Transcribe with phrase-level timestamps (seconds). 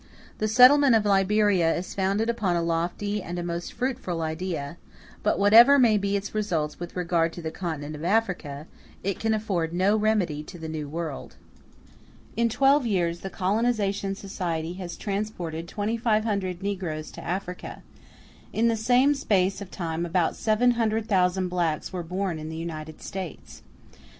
[0.39, 4.77] The settlement of Liberia is founded upon a lofty and a most fruitful idea;
[5.21, 8.65] but whatever may be its results with regard to the Continent of Africa,
[9.03, 11.35] it can afford no remedy to the New World.
[12.35, 17.83] In twelve years the Colonization Society has transported 2,500 negroes to Africa;
[18.51, 23.61] in the same space of time about 700,000 blacks were born in the United States.